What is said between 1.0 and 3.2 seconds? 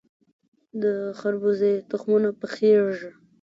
خربوزې تخمونه پخیږي.